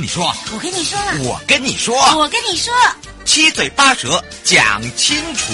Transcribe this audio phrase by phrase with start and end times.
[0.00, 2.72] 跟你说，我跟你说了，我跟你说，我跟你说，
[3.26, 5.52] 七嘴八舌讲清楚。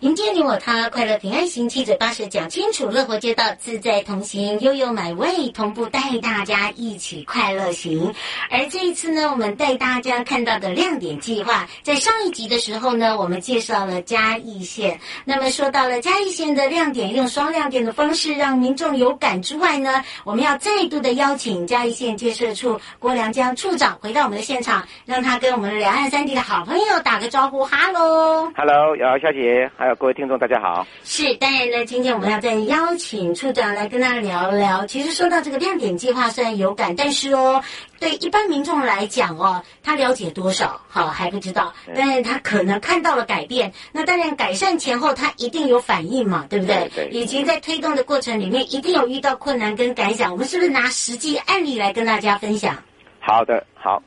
[0.00, 8.14] 迎接你我他，快乐平安行，七嘴八舌讲清楚，乐活街道自在同行，悠悠美味同步带大家一起快乐行。
[8.48, 15.00] 而这一次呢，我们带大家看到的亮点计划，在上一集的时候呢，我们介绍了嘉义县。
[15.24, 27.64] 那么说到了嘉义县的亮点，用双亮点的方式让民众有感之外呢，我们要再度的邀请嘉义县建设处郭良江处长回到我们的现场，让他跟我们两岸三地的好朋友打个招呼。
[27.64, 29.68] 哈喽，哈喽，瑶瑶小姐。
[29.88, 30.86] 还有各位听众，大家好。
[31.02, 34.86] 是，当然呢，今天我们要再邀请处长来跟大家聊聊。
[34.86, 37.60] 其实说到这个亮点计划，虽然有感，但是哦，
[37.98, 41.74] 对一般民众来讲哦，他了解多少，好还不知道。
[41.96, 46.88] 但是他可能看到了改变，那当然改善前后，他一定有反应嘛，对不对？
[46.94, 47.08] 对。
[47.10, 50.30] 以及在推动的过程里面，一定有遇到困难跟感想。
[50.30, 52.76] 我们是不是拿实际案例来跟大家分享？
[53.18, 54.00] 好的，好。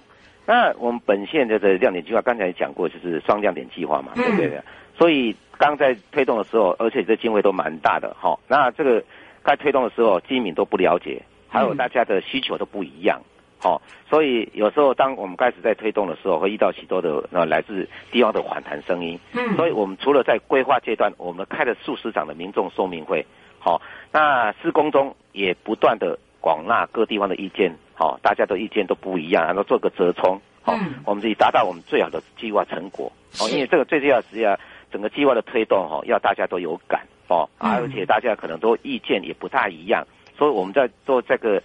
[0.46, 4.48] 那我们本县的的亮点计划，刚才讲过，就是双亮点计划嘛，对不对？
[4.56, 4.64] 嗯
[5.00, 8.36] 所以刚在推动的时候，而且这经费都蛮大的哈。
[8.48, 9.04] 那这个
[9.44, 13.22] 该推动的时候，居民都不了解，还有大家的需求都不一样，
[13.60, 13.80] 好。
[14.10, 19.20] 所以有时候当我们开始在推动的时候，会遇到许多的呃来自地方的反弹声音。
[19.34, 19.56] 嗯。
[19.56, 23.24] 所以我们除了在规划阶段，我们开了数十场的民众说明会，
[23.60, 23.80] 好。
[24.12, 30.74] 那施工中也不断的广纳各地方的意见，好，大家的意见都不一样，然后做个折冲，好，
[31.06, 33.12] 我们自己达到我们最好的计划成果。
[33.40, 34.58] 哦，因为这个最重要是要。
[34.92, 40.06] 整个计划的推动哈，要大家都有感哦，而且大家可能都意见也不太一样，
[40.38, 41.64] 所以我们在做这个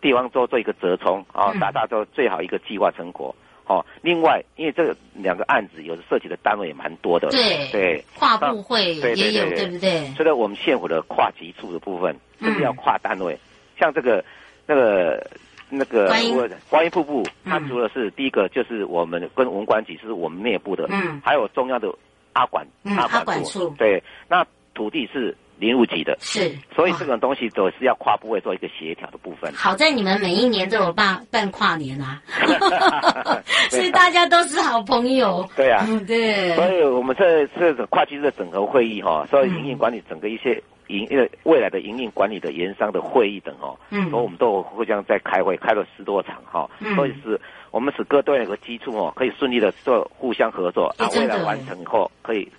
[0.00, 3.84] 地方做做一个折冲啊，达到做最好一个计划成果哦。
[4.02, 10.06] 另外，因为这两个案子有的涉及的单位也蛮多的，对对，跨部会也有，对不对？
[10.14, 13.38] 所以我们县府的跨级处的部分，就是要跨单位，
[13.80, 14.22] 像这个
[14.66, 15.26] 那个
[15.70, 16.90] 那个观音。
[16.90, 21.90] 瀑布，它除了是第一个就是我们跟文管局是我们内部的，嗯，还有中央的。
[22.36, 29.50] 阿管，阿管处，对，那土地是零五级的，是，所以这种东西都是要跨部位做一个协调的部分。
[29.54, 32.20] 好在你们每一年都有办办跨年啊，
[33.70, 35.48] 所以大家都是好朋友。
[35.56, 47.40] 对啊，对，所以我们这这个跨区的整合会议哈，所以营运管理整个一些营呃未来的营运管理的研商的会议等哦，嗯，所以我们都互相在开会，开了十多场哈，嗯所以是。
[47.72, 52.50] 我们使各队有个基础哦，可以顺利的做互相合作，啊，未来完成以后可以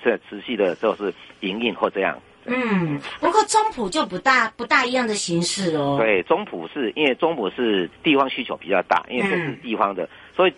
[0.00, 2.16] 是持续的就是营运或这样。
[2.44, 5.96] 嗯，不过中普就不大不大一样的形式哦。
[5.98, 10.52] 对，中普是因为中普是地方需求比较大，因为这是地方的，嗯、所以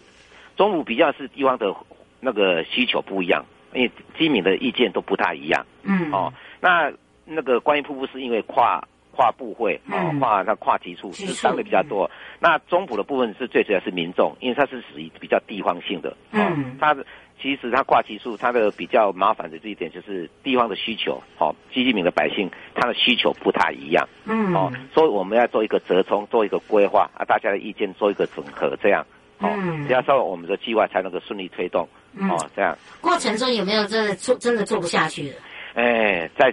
[0.55, 1.75] 中普比较是地方的
[2.21, 3.43] 那个需求不一样，
[3.73, 5.65] 因为居民的意见都不大一样。
[5.83, 6.31] 嗯，哦，
[6.61, 6.93] 那
[7.25, 8.83] 那个观音瀑布是因为跨。
[9.17, 12.11] 跨部会啊，跨那跨级处是相对比较多。
[12.41, 16.17] 那中埔的部分是最主要是民众，因为它是属于比较地方性的。
[16.33, 16.93] 嗯，它
[17.41, 24.05] 其实它跨级处它的比较麻烦的这一点就是地方的需求，好，居民的百姓他的需求不太一样。
[24.25, 29.07] 嗯，哦，所以我们要做一个折冲，做一个规划啊，大家的意见做一个整合，这样，
[29.39, 29.49] 哦，
[29.87, 31.89] 这样说我们的计划才能够顺利推动。
[32.19, 32.77] 哦，这样。
[33.01, 35.37] 过程中有没有真的做真的做不下去了？
[35.75, 36.53] 哎，在。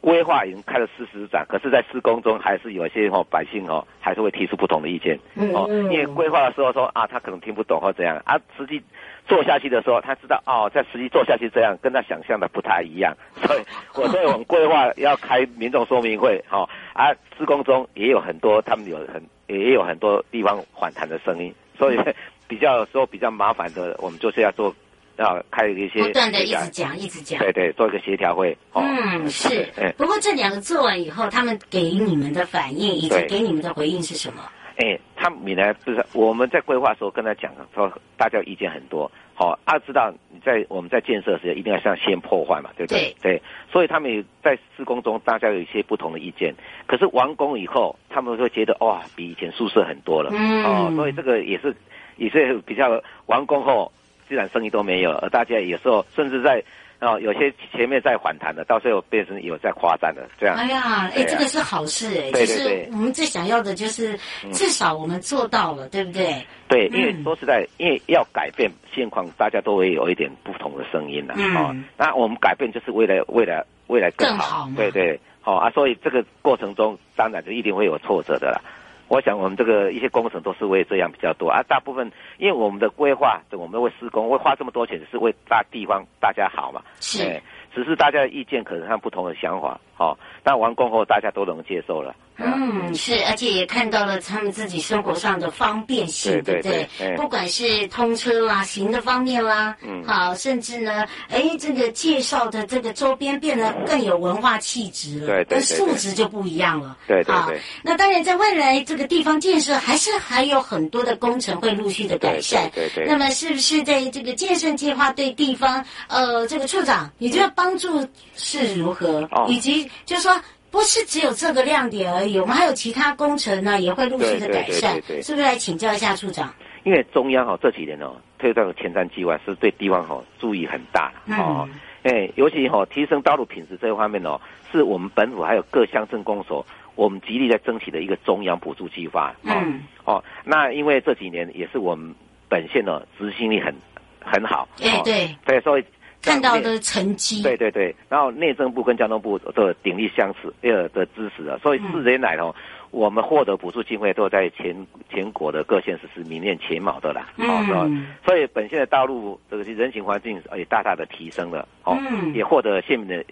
[0.00, 5.18] 规划已经开了四十展，可是，在施工中还是有一些哦百姓哦，还是会提出不同的意见
[5.52, 5.66] 哦。
[5.68, 8.82] 因为规划的时候说啊，他可能听不懂或怎样啊，实际
[9.26, 13.14] 做下去的时候，他知道哦，在实际做下去这样跟他想象的不太一样，
[13.44, 13.60] 所以
[13.94, 21.98] 我所以我们规划要开民众说明会哦啊，施工中也有很多他们有很也有很多地方反弹的声音，所以
[22.46, 24.74] 比较说比较麻烦的，我们就是要做。
[25.18, 28.56] 要开一些不断的一直讲，一直讲，对对，做一个协调会。
[28.72, 29.68] 哦、嗯， 是。
[29.96, 34.42] 不过这两个做完以后，他们给你们的反应以及给你们的回应是什么？
[34.76, 39.10] 哎，他们呢不是我们在规划的时候跟他讲说，大家意见很多。
[39.34, 43.14] 好、哦，要、啊、知道你在我们在建设时一定要像先破坏嘛，对不对？
[43.20, 43.42] 对，对。
[43.72, 46.54] 所以他们也在施工中，大家有一些不同的意见。
[46.86, 50.30] 可是完工以后，他们会觉得哇，比以前舒适很多了。
[50.32, 50.64] 嗯。
[50.64, 51.74] 哦，所以这个也是
[52.16, 53.90] 也是比较完工后。
[54.28, 56.62] 自然生意都没有，而大家有时候甚至在
[57.00, 60.56] 啊、哦，有些前面在反弹的，到最后变成有在夸赞的这样。
[60.56, 64.18] 哎呀，哎，这个是好事哎，对对对，就是我们最想要的就是
[64.52, 66.44] 至少我们做到了，嗯、对不对？
[66.66, 71.76] 对，因为说实在，因为要改变现况，大家都会有一点不同的声音了啊、嗯哦。
[71.96, 78.60] 那我们改变就是为了未来未来更好，更好对对，好、哦、啊，所以这个过程中当然就一定会有挫折的啦。
[79.08, 86.82] 我想我们这个一些工程都是为这样比较多啊，大部分因为我们的规划，我们会施工，会花这么多钱，是为大地方大家好嘛？
[87.00, 87.42] 是，
[87.74, 92.14] 只是大家的意见可能和不同的想法，好、哦，但完工后大家都能接受了。
[92.38, 96.88] 嗯，是，而且也看到了他们自己生活上的方便性，对，不对？
[97.16, 107.50] 不管是通车啦、行的方面啦，嗯，好，甚至呢，哎，这个介绍的这个周边变得更有文化气质了，对，跟素质就不一样了，对，对，对，好，
[107.82, 113.08] 那当然，在未来这个地方建设，还是还有很多的工程会陆续的改善，对，对，对，对。
[113.08, 118.06] 那么，是不是在这个建设计划对地方，呃，这个处长，你觉得帮助
[118.36, 119.28] 是如何？
[119.32, 120.40] 哦，以及就是说。
[120.70, 125.46] 不是只有这个亮点而已，我们还有其他工程呢，也会陆续的改善，对对对对对，是不是？
[125.46, 126.52] 来请教一下处长。
[126.84, 131.68] 因为中央哦这几年哦推动前瞻计划是对地方哦注意很大哦，
[132.02, 139.34] 哎、嗯，尤其哦提升道路品质这一方面哦，是我们本府还有各乡镇公所，我们极力在争取的一个中央补助计划。
[139.42, 142.14] 嗯，哦，那因为这几年也是我们
[142.48, 143.74] 本县的执行力很
[144.22, 144.68] 很好。
[144.82, 145.84] 哎，对，对，所以。
[146.20, 152.54] 看到的成绩，对对对，然后内政部跟交通部的鼎力相持，呃的支持啊，所以四年来哦，
[152.90, 154.74] 我们获得补助经费都在全
[155.08, 163.24] 全国的各县市是名列前茅的啦，哦、嗯，所以本县的道路这个人行环境也大大的提升了，哦，嗯、也获得县民的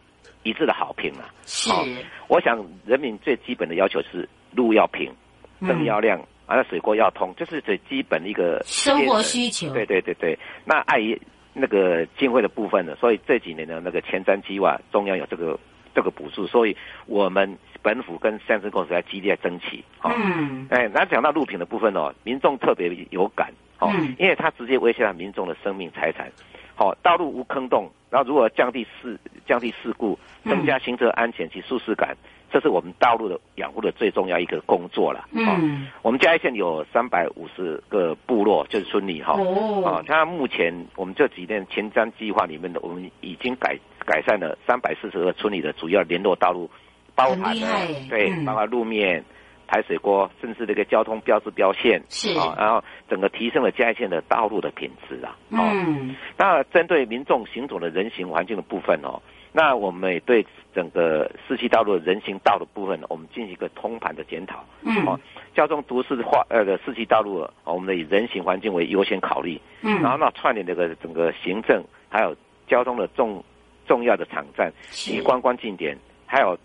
[0.45, 1.29] 一致的好评了。
[1.45, 1.85] 是、哦，
[2.29, 5.13] 我想人民最基本的要求是路要平，
[5.61, 9.73] 灯要亮，完、嗯、了水沟要通，这、就是最基本的一个生活需求。
[9.75, 11.21] 对对对对，那碍于。
[11.59, 15.59] 那个经费的部分呢，所以这几年的那个前瞻计划，中央有这个
[15.95, 16.77] 这个补助，所以
[17.07, 19.83] 我们本府跟乡镇公司在极力在争取。
[20.05, 20.67] 嗯。
[20.69, 26.31] 哎，那讲到路平的部分哦，民众特别有感哦，因为它直接威胁到民众的生命财产。
[26.75, 32.15] 好，道路无坑洞，然后如果降低事降低事故，增加行车安全及舒适感。
[32.51, 35.27] 这是我们道路的养护的最重要一个工作了。
[35.33, 39.35] 嗯、哦，我们嘉义县有三百五十个部落，就是村里哈。
[39.37, 39.85] 哦。
[39.85, 43.77] 啊，它目前我们这几年前瞻计划里面的，我们已经改
[44.07, 46.71] 改善了三百四十个村里的主要联络道路，
[47.15, 47.67] 包含了
[48.09, 49.25] 对，包括路面、
[49.67, 52.01] 排水沟，甚至这个交通标志标线。
[52.09, 52.39] 是。
[52.39, 55.37] 啊，然后整个提升了嘉义县的道路的品质啊。
[55.51, 56.15] 哦、嗯。
[56.39, 59.21] 那针对民众行走的人行环境的部分哦。
[59.57, 60.45] 那我们也对
[60.75, 64.63] 整个市区道路的人行道的部分，我们进行一个通盘的检讨。
[64.83, 65.03] 嗯。
[65.07, 65.19] 哦，
[65.55, 69.59] 交通都市化呃的市区道路，我们的以人行环境为优先考虑。
[69.81, 70.03] 嗯。
[70.03, 72.37] 然后呢，串联这个整个行政还有
[72.69, 73.43] 交通的重
[73.89, 76.59] 重要的场站及观光景点，还有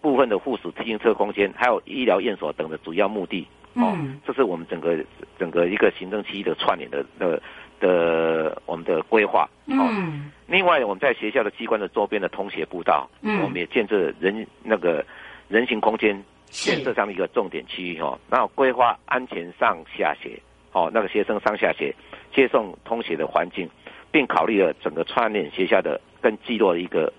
[0.00, 3.44] 部分的附属自行车空间，还有医疗院所等的主要目的。
[3.74, 3.90] 哦。
[3.98, 4.20] 嗯。
[4.24, 5.04] 这是我们整个
[5.36, 7.42] 整个一个行政区的串联的的。
[7.80, 15.04] 的我们的规划，嗯，另外我们在学校的机关的周边的通学步道，嗯，我们也建设人那个
[15.48, 20.38] 人行空间建设上的一个重点区域哦，然后规划安全上下学，
[20.72, 21.94] 哦，那个学生上下学
[22.34, 23.68] 接送通学的环境，
[24.12, 27.12] 并考虑了整个串联学校的跟聚落的一个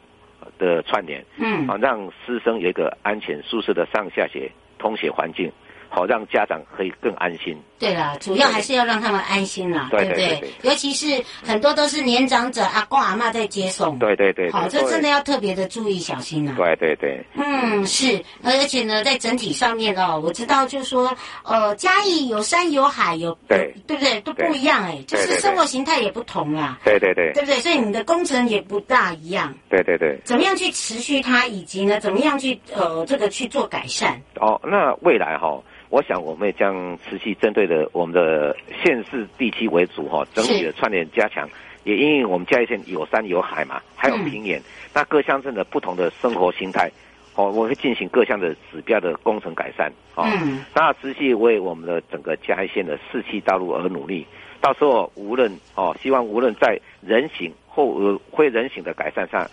[0.58, 5.52] 的串联，嗯，啊，让师生有一个安全舒适的上下学通学环境。
[5.94, 7.54] 好，让家长可以更安心。
[7.78, 10.42] 对啦，主要还是要让他们安心啦，对不对？
[10.62, 14.00] 尤其是很多都是年长者，阿公阿妈在接送。
[14.00, 14.50] 对对对。
[14.52, 16.56] 好，这真的要特别的注意小心啊。
[16.56, 17.26] 对对对。
[17.36, 24.22] 嗯，是，而且呢，在整体上面哦，我知道，就是说，呃，嘉义有山有海，有对对不对？
[24.22, 26.80] 都不一样哎，就是生活形态也不同啦。
[26.86, 27.34] 对对对。
[27.34, 27.60] 对不对？
[27.60, 29.54] 所以你的工程也不大一样。
[29.70, 30.18] 对对对。
[30.24, 34.22] 怎么样去持续它，以及呢，怎么样去呃这个去做改善？
[34.40, 35.60] 哦，那未来哈。
[35.92, 41.48] 我想，我们也将持续针对的我们的县市地区为主哈，整体的串联加强，
[41.84, 46.90] 也因为我们嘉义县有山有海嘛，还有平原，嗯、那各乡镇的不同的生活形态，
[47.36, 50.64] 哦，我会进行各项的指标的工程改善，哦，嗯。
[50.74, 54.26] 那持续为我们的整个嘉义县的四期道路而努力。
[54.62, 59.46] 到时候无论哦，希望无论在人行或呃非人行的改善上，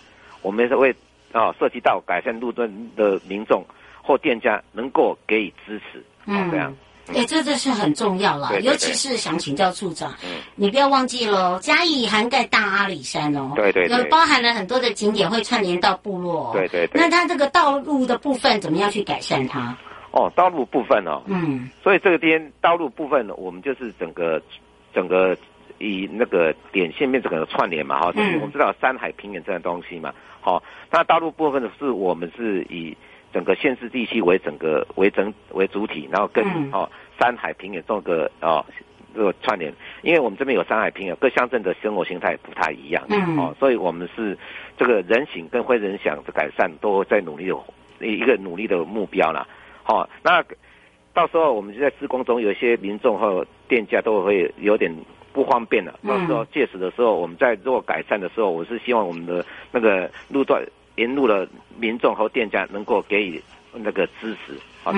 [0.43, 0.95] 我们是为
[1.33, 3.65] 哦涉及到改善路段的民众
[4.03, 6.51] 或店家能够给予支持，哦，嗯。
[6.51, 6.77] 这样。
[7.15, 10.29] 哎，这这是很重要啦，对对尤其是想请教处长，嗯。
[10.57, 13.97] 你不要忘记喽，嘉义涵盖大阿里山哦，对对对。
[13.97, 17.01] 有包含了很多的景点会串联到部落哦，对对对。
[17.01, 19.75] 那它这个道路的部分怎么样去改善它？
[20.11, 21.71] 哦，道路部分哦，嗯。
[21.83, 24.43] 所以这个边道路部分呢，我们就是整个
[24.93, 25.35] 整个
[25.79, 32.95] 以那个点线面整个串联嘛，哈、就是我们知道山海平原这样东西嘛，好、那道路部分的，是我们是以
[33.33, 38.65] 整个县市地区为整个为整为主体，然后跟嗯哦山海平原做个哦
[39.15, 44.37] 这个串联，因为我们这边有山海平原，各乡镇的生活形态不太一样，嗯哦，所以我们是
[44.77, 49.47] 这个人行跟非人想的改善都在努力的一个努力的目标啦，
[49.83, 50.45] 好、那。
[51.15, 54.95] 到时候我们就在施工中，有一些民众和店家都会有点
[55.33, 55.99] 不方便了。
[56.05, 60.63] 嗯到时候届时的时候，我们在做改善的时候，我是希望我们的那个路段
[60.99, 64.53] 沿路的民众和店家能够给予那个支持，
[64.83, 64.93] 好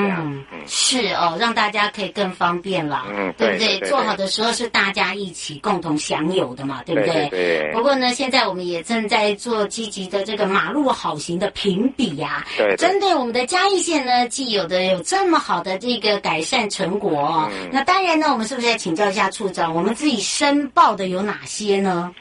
[0.66, 3.59] 是哦，让大家可以更方便了，嗯对不对？
[3.59, 3.88] 对对对。
[3.88, 7.28] 做好的时候是大家一起共同享有的嘛，对不对？
[7.28, 12.76] 对对不过呢，现在我们也正在做积极的这个马路好行的评比呀、对对。
[12.76, 17.69] 针对我们的嘉义县呢，既有的有这么好的这个改善成果哦，嗯。
[17.73, 22.14] 那当然呢，我们是不是要请教一下处长，我们自己申报的有哪些呢？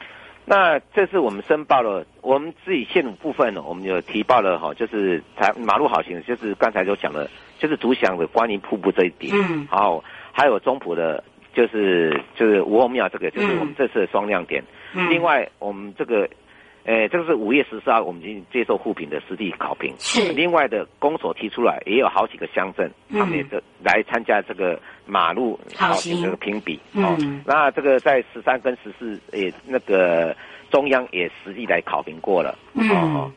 [0.44, 9.68] 那这次我们申报了，我们自己线路部分呢，我们有提报了哈，就是台马路好行，就是刚才就讲了，就是独享的观音瀑布这一点，嗯。
[9.70, 11.22] 然后还有中埔的，
[11.54, 14.64] 就是就是五王庙这个，就是我们这次的双亮点。
[14.94, 15.08] 嗯。
[15.08, 16.28] 另外，我们这个，
[16.84, 19.94] 呃，这个是五月十四号，我们已经接受互评的实地考评。
[19.98, 26.80] 是另外的公所提出来，也有好几个乡镇，嗯他们也是来参加这个马路好行行这个评比。
[26.94, 30.34] 嗯哦，那这个在十三跟十四也那个
[30.70, 32.58] 中央也实地来考评过了。
[32.74, 33.30] 嗯哦，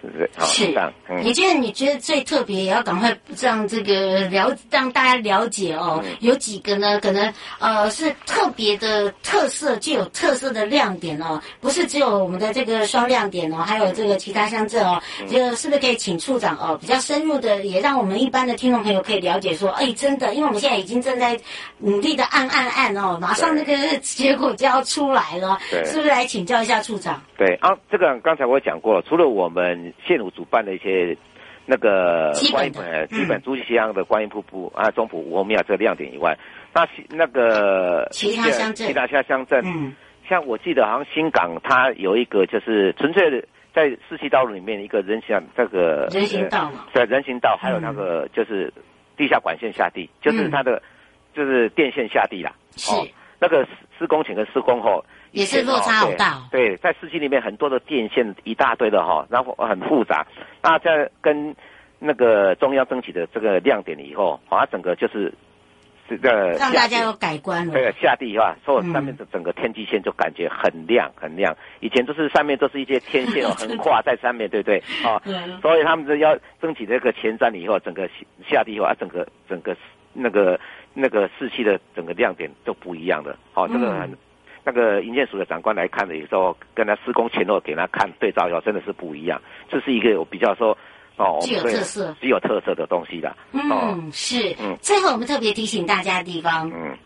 [0.00, 0.30] 是不是？
[0.36, 0.66] 好是。
[1.08, 6.02] 嗯你觉得你觉得最特别，也要赶快让这个了让大家了解哦。
[6.04, 15.00] 嗯有几个呢，可能呃是特别的特色，具有特色的亮点哦，不是只有我们的这个双亮点哦，还有这个其他乡镇哦。
[15.20, 21.38] 嗯这个是不是可以请处长哦，比较深入的，也让我们一般的听众朋友可以了解说，哎，真的，因为我们现在已经正在
[21.78, 27.22] 努力的按按按哦，马上那个结果就要出来了，对是不是来请教一下处长？
[27.36, 31.16] 对啊，这个刚才我讲过了，除了我们县府主办的一些
[31.64, 33.08] 那个观音呃嗯。
[33.08, 36.36] 基本朱溪乡的观音瀑布、啊中埔吴王庙这个亮点以外，
[36.74, 38.86] 那其那个其他乡镇。
[38.86, 39.94] 其他乡镇，嗯。
[40.28, 46.86] 像我记得好像新港它有一个就是纯粹的在市区道路里面一个人行这个人行道嘛。
[46.94, 48.72] 呃人行道，还有那个就是
[49.16, 50.82] 地下管线下地，就是它的
[51.34, 52.92] 就是电线下地啦，是。
[53.38, 55.04] 那个施施工前跟施工后。
[55.32, 56.68] 也是落差好大哦对。
[56.68, 60.26] 对，在市区里面很多的电线一大堆的哈，然后很复杂。
[60.62, 61.54] 那在跟
[61.98, 65.32] 那个中央争取的这个亮点以后，它整个就是
[66.08, 67.72] 这个让大家有改观了。
[67.72, 71.56] 对下地的话，所有嗯上面的整个天际线就感觉很亮很亮。
[71.80, 74.78] 以前都是上面都是一些天线哦， 横跨在上面，对不对？
[75.04, 78.08] 啊、嗯 所以他们这要争取这个前瞻以后，整个
[78.48, 79.76] 下地以后啊，整个整个
[80.12, 80.58] 那个
[80.94, 83.36] 那个市区的整个亮点都不一样的。
[83.52, 84.16] 好、这个很。
[84.66, 89.40] 嗯那个营建署的长官来看的时候，跟他施工前后给他看对照以后，真的是不一样。
[89.68, 90.76] 这是一个我比较说
[91.16, 93.30] 哦，具有特色具有特色的东西的。
[93.52, 94.56] 哦，嗯，是。
[94.58, 96.98] 嗯最后我们特别提醒大家的地方，嗯，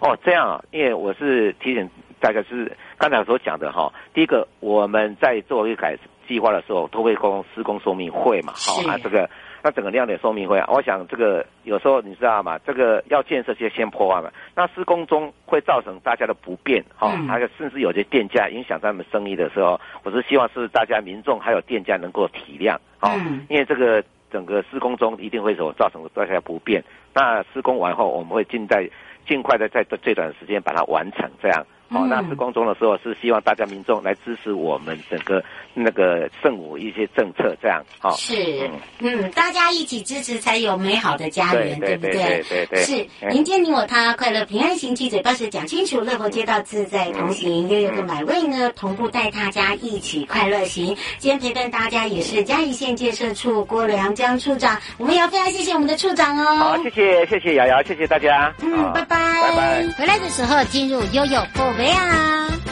[0.00, 1.86] 哦，这样啊，因为我是提醒
[2.18, 5.94] 大家，是刚才所讲的哈、第一个我们在做一个改
[6.32, 9.28] 计划的时候，都会公施工说明会嘛，好、是啊，这个
[9.62, 12.58] 那整个亮点说明会啊，我想这个有时候你知道吗？
[12.66, 28.88] 这个要建设就先破坏嘛，那施工中会造成大家的不便，哈、嗯还有甚至有些店家影响他们生意的时候，我是希望是大家民众还有店家能够体谅，哦，嗯因为这个整个施工中一定会所造成大家不便，那施工完后我们会尽在
[29.28, 31.62] 尽快的在最短的时间把它完成，这样。
[31.92, 37.82] 好、嗯那施工中的时候是希望大家民众来支持我们整个那个政府一些政策，这样。
[37.98, 38.68] 好、是
[39.00, 42.12] 嗯，嗯，大家一起支持才有美好的家园，对不对？
[42.12, 50.96] 对对对对是，嗯迎接你我他，快乐平安行，七嘴八舌讲清楚，乐活街道自在同行，悠悠跟买位呢同步带大家一起快乐行。
[51.18, 56.56] 今天陪伴大家也是嘉义县建设处郭良江处长，我们也要非常谢谢我们的处长哦。
[56.56, 58.52] 好，谢谢谢谢瑶瑶，谢谢大家。
[58.62, 59.86] 嗯，拜拜，拜拜。
[59.98, 62.71] 回来的时候进入悠悠宝对呀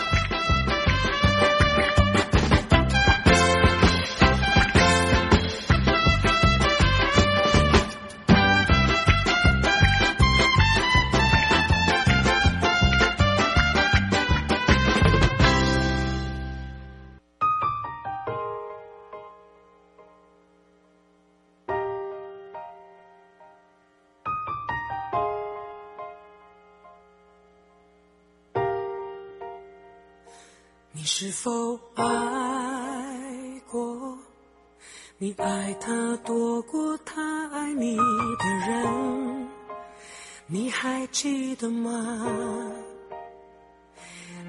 [31.30, 32.02] 是否爱
[33.70, 34.18] 过？
[35.16, 38.02] 你爱他多过他爱你的
[38.66, 39.48] 人，
[40.48, 42.72] 你还记得吗？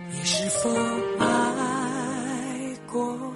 [0.09, 0.71] 你是否
[1.19, 3.31] 爱过？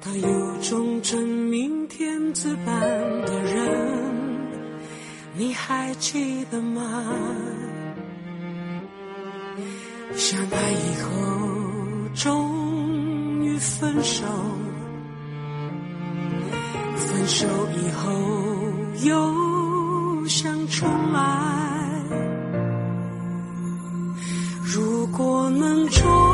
[0.00, 2.80] 他有种真命天子般
[3.24, 4.50] 的人，
[5.36, 7.14] 你还记得吗？
[10.16, 11.41] 相爱以后，
[12.14, 14.24] 终于分手。
[16.96, 18.10] 分手以后
[19.04, 21.20] 又想重来，
[24.62, 26.31] 如果能重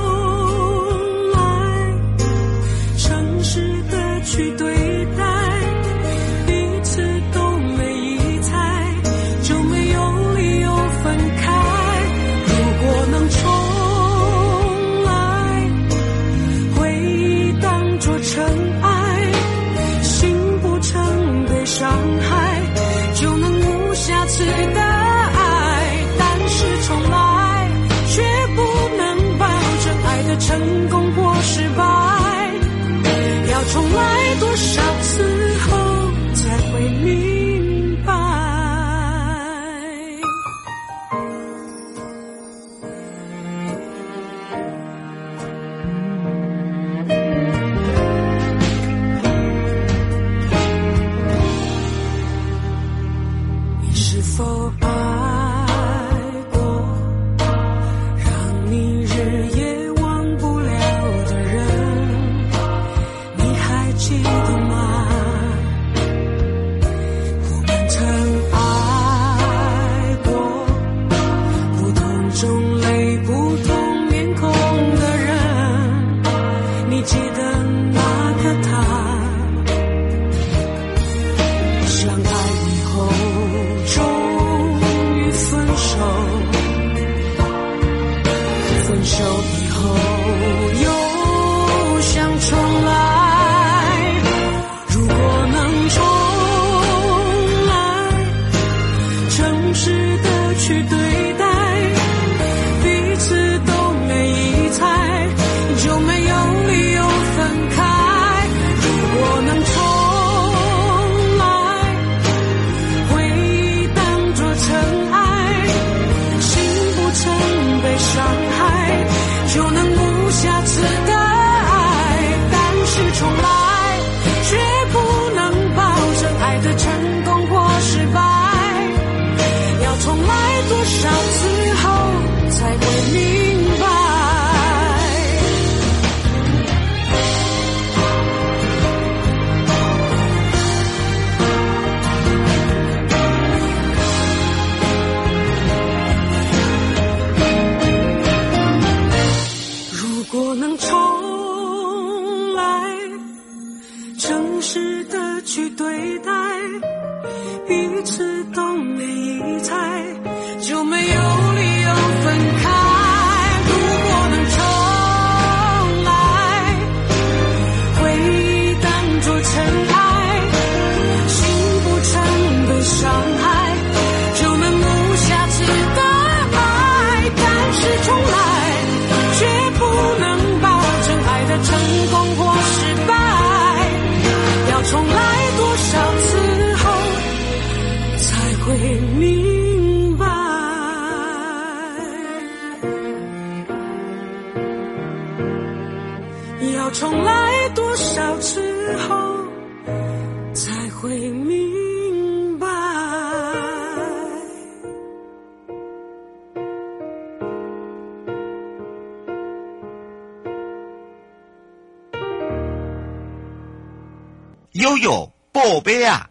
[215.88, 216.29] 贝啊！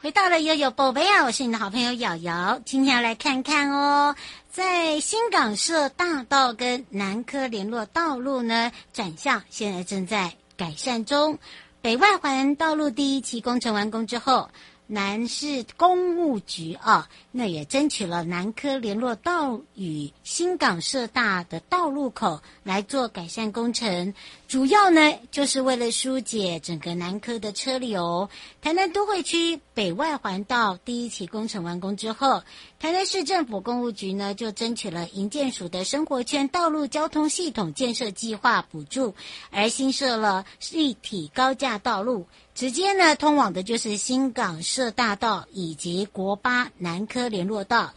[0.00, 1.24] 回到了悠悠宝贝啊！
[1.24, 4.16] 我是你的好朋友瑶瑶，今天要来看看哦，
[4.50, 11.38] 在新港社大道跟南科联络道路呢转向，现在正在改善中。
[11.82, 14.48] 北外环道路第一期工程完工之后，
[14.90, 24.14] 南市公务局啊，那也争取了南科联络道与新港社大的道路口来做改善工程，
[24.46, 28.30] 主要呢就是为了疏解整个南科的车流。
[28.62, 32.42] 台南都会区北外环道第一期工程完工之后，
[32.80, 39.14] 台南市政府公务局呢就争取了营建署的生活圈道路交通系统建设计划补助，
[39.50, 42.26] 而新设了立体高架道路。
[42.58, 47.94] 直接呢，通往的就是新港社大道以及国八南科联络道，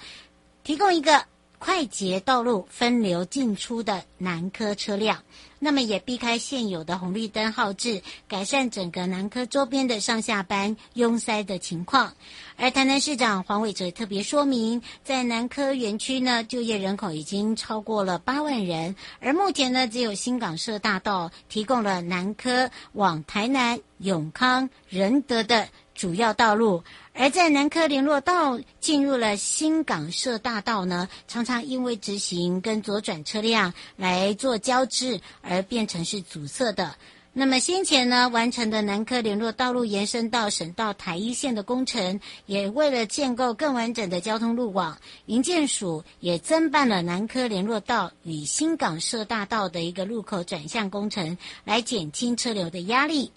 [0.64, 1.26] 提供一个
[1.64, 5.20] 快捷道路分流进出的南科车辆。
[5.60, 12.14] 那么也避开现有的红绿灯号志，改善整个南科周边的上下班拥塞的情况。
[12.58, 26.84] 而台南市长黄伟哲特别说明，在南科园区呢，就业人口已经超过了八万人，而目前呢，只有新港社大道提供了南科往台南、永康、仁德的主要道路。
[27.14, 36.96] 而在南科联络道进入了新港社大道呢，常常因为直行跟左转车辆来做交织而变成是阻塞的。
[37.34, 44.98] 那么先前呢完成的南科联络道路延伸到省道台一线的工程，也为了建构更完整的交通路网，
[45.28, 53.32] 营建署也增办了南科联络道与新港社大道的一个路口转向工程，来减轻车流的压力。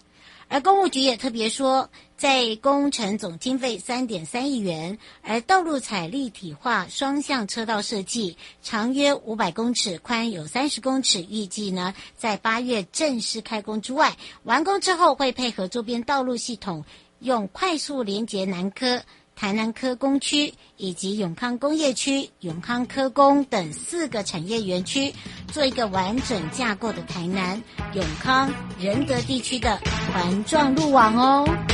[0.47, 16.85] 而公务局也特别说，在工程总经费三点三亿元，而道路采立体化双向车道设计，长约五百公尺，宽有三十公尺，预计呢在八月正式开工之外，完工之后会配合周边道路系统，
[17.19, 19.01] 用快速连接南科。
[19.45, 25.13] 台南科工区以及永康工业区、永康科工等四个产业园区，
[25.51, 27.61] 做一个完整架构的台南、
[27.93, 29.79] 永康、仁德地区的
[30.11, 31.64] 环状路网哦。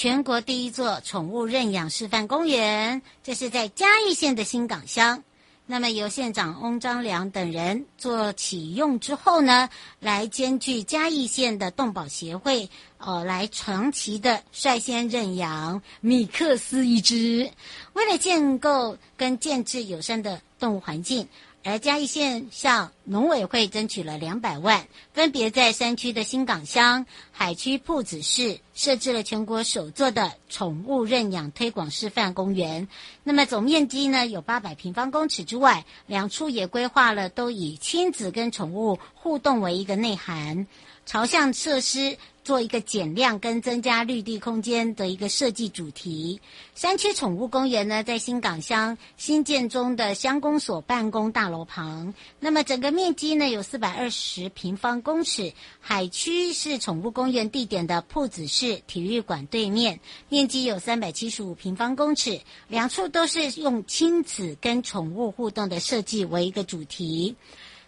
[0.00, 5.24] 全国第一座宠物认养示范公园，这是在嘉义县的新港乡。
[5.66, 17.50] 那么由县长翁章梁等人做启用之后呢，来兼具嘉义县的动保协会，呃，来长期的率先认养米克斯一只，
[17.94, 21.26] 为了建构跟建制友善的动物环境。
[21.64, 32.88] 而嘉义县向农委会争取了两百万，分别在山区的新港乡、海区铺子市设置了全国首座的宠物认养推广示范公园。
[33.24, 40.66] 那么总面积呢有八百平方公尺之外，两处也规划了都以亲子跟宠物互动为一个内涵，
[41.04, 42.16] 朝向设施。
[42.48, 46.40] 做一个减量跟增加绿地空间的一个设计主题。
[46.74, 52.14] 山区宠物公园呢，在新港乡新建中的乡公所办公大楼旁。
[52.40, 55.52] 那么整个面积呢有四百二十平方公尺。
[55.78, 62.40] 海区是宠物公园地点的铺子市体育馆对面，面积有三百七十五平方公尺。
[62.68, 67.36] 两处都是用亲子跟宠物互动的设计为一个主题。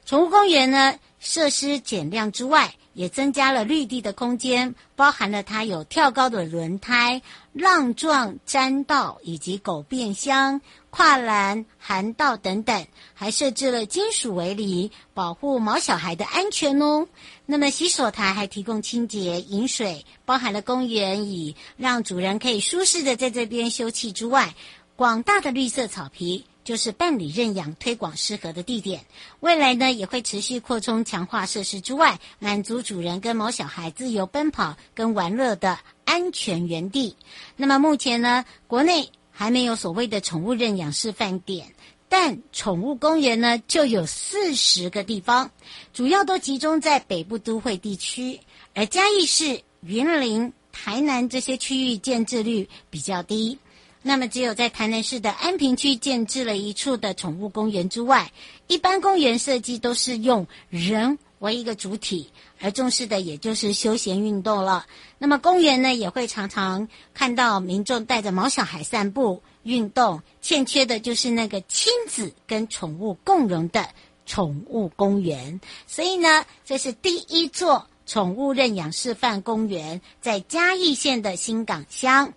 [0.05, 7.23] 宠物公园呢，设施减量之外，也增加了绿地的空间，包含了它有跳高的轮胎、
[7.55, 10.61] 浪状栈道以及狗便箱、
[10.91, 17.09] 跨栏涵道等等，还设置了金属围篱，保护毛小孩的安全哦。
[17.47, 24.55] 那么洗手台还提供清洁饮水，包含了公园椅让主人可以舒适的在这边休憩之外，
[24.95, 26.45] 广大的绿色草皮。
[26.71, 29.05] 就是办理认养推广适合的地点，
[29.41, 37.17] 未来呢也会持续扩充强化设施之外，满足主人跟毛小孩自由奔跑跟玩乐的安全园地。
[37.57, 41.75] 那么目前呢，国内还没有所谓的宠物认养示范点，
[42.09, 45.51] 但宠物公园呢就有四十个地方，
[45.93, 48.39] 主要都集中在北部都会地区，
[48.75, 53.59] 而嘉义市、云林、台南这些区域建置率比较低。
[54.03, 58.33] 那么，只有在台南市的安平区建置了一处的宠物公园之外，
[58.67, 64.87] 一般公园设计都是用人为一个主体，而重视的也就是休闲运动了。
[65.19, 73.87] 那么，公园呢也会常常看到民众带着毛小孩散步运动，欠缺的就是那个亲子跟宠物共融的
[74.25, 75.61] 宠物公园。
[75.87, 82.33] 所以呢，这是第一座宠物认养示范公园，在嘉义县的新港乡。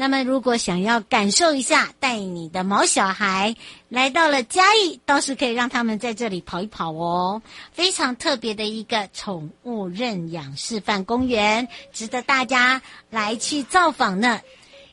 [0.00, 3.56] 那么，如果想要感受一下，带你的毛小孩
[3.88, 7.42] 来到了嘉义，倒是可以让他们在这里跑一跑哦。
[7.72, 12.80] 非常特别的一个宠物认养示范公园，值得大家
[13.10, 14.40] 来去造访呢。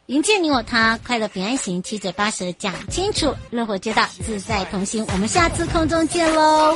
[0.07, 5.05] 迎接你我他，快乐平安行，七嘴八舌讲清楚，乐活街道自在同行。
[5.13, 6.75] 我们下次空中见喽。